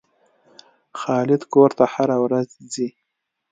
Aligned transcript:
خالد 0.99 1.41
کور 1.53 1.69
ته 1.77 1.83
هره 1.93 2.17
ورځ 2.23 2.49
ځي. 2.73 2.87